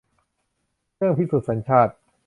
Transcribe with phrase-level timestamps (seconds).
[0.97, 1.93] เรื่องพิสูจน์สัญชาติ